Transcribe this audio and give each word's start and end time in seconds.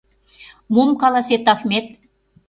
Мом 0.73 0.89
каласет, 1.01 1.45
Ахмет? 1.53 1.87